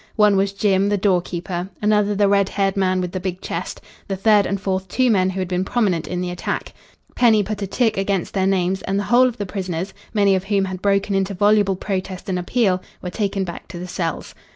One 0.15 0.35
was 0.35 0.51
Jim, 0.51 0.89
the 0.89 0.97
door 0.97 1.21
keeper; 1.21 1.69
another 1.79 2.15
the 2.15 2.27
red 2.27 2.49
haired 2.49 2.75
man 2.75 3.01
with 3.01 3.11
the 3.11 3.19
big 3.19 3.39
chest; 3.39 3.81
the 4.07 4.15
third 4.15 4.47
and 4.47 4.59
fourth 4.59 4.87
two 4.87 5.11
men 5.11 5.29
who 5.29 5.39
had 5.39 5.47
been 5.47 5.63
prominent 5.63 6.07
in 6.07 6.21
the 6.21 6.31
attack. 6.31 6.73
Penny 7.15 7.43
put 7.43 7.61
a 7.61 7.67
tick 7.67 7.97
against 7.97 8.33
their 8.33 8.47
names, 8.47 8.81
and 8.81 8.97
the 8.97 9.03
whole 9.13 9.27
of 9.27 9.37
the 9.37 9.45
prisoners, 9.45 9.93
many 10.11 10.33
of 10.33 10.45
whom 10.45 10.65
had 10.65 10.81
broken 10.81 11.13
into 11.13 11.35
voluble 11.35 11.75
protest 11.75 12.29
and 12.29 12.39
appeal, 12.39 12.81
were 13.03 13.11
taken 13.11 13.43
back 13.43 13.67
to 13.67 13.77
the 13.77 13.87
cells. 13.87 14.33